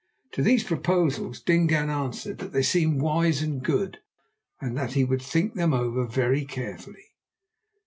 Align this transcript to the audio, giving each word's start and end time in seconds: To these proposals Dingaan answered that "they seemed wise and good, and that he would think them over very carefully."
To 0.31 0.41
these 0.41 0.63
proposals 0.63 1.39
Dingaan 1.41 1.91
answered 1.91 2.39
that 2.39 2.53
"they 2.53 2.63
seemed 2.63 3.03
wise 3.03 3.43
and 3.43 3.61
good, 3.61 3.99
and 4.59 4.75
that 4.75 4.93
he 4.93 5.03
would 5.05 5.21
think 5.21 5.53
them 5.53 5.75
over 5.75 6.07
very 6.07 6.43
carefully." 6.43 7.13